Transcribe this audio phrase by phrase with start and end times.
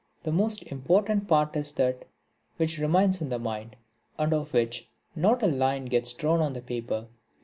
[0.23, 2.05] The most important part is that
[2.57, 3.75] which remains in the mind,
[4.17, 7.05] and of which not a line gets drawn on the paper.